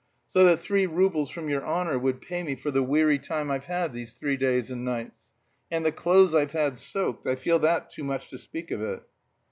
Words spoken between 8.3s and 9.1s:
to speak of it."